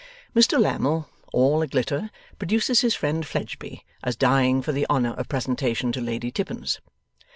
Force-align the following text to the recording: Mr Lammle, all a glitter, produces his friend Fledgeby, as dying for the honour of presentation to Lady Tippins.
Mr 0.35 0.59
Lammle, 0.59 1.07
all 1.31 1.61
a 1.61 1.67
glitter, 1.67 2.09
produces 2.39 2.81
his 2.81 2.95
friend 2.95 3.23
Fledgeby, 3.23 3.85
as 4.03 4.15
dying 4.15 4.63
for 4.63 4.71
the 4.71 4.87
honour 4.89 5.13
of 5.13 5.29
presentation 5.29 5.91
to 5.91 6.01
Lady 6.01 6.31
Tippins. 6.31 6.79